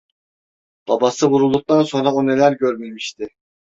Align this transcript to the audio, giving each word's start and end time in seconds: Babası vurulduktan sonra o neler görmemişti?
Babası 0.87 1.29
vurulduktan 1.31 1.83
sonra 1.83 2.13
o 2.13 2.25
neler 2.27 2.51
görmemişti? 2.51 3.27